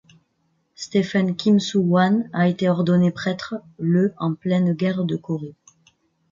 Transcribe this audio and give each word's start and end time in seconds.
Stephen 0.73 1.35
Kim 1.35 1.59
Sou-hwan 1.59 2.27
a 2.33 2.47
été 2.47 2.67
ordonné 2.67 3.11
prêtre 3.11 3.53
le 3.77 4.15
en 4.17 4.33
pleine 4.33 4.73
guerre 4.73 5.03
de 5.03 5.15
Corée. 5.15 5.53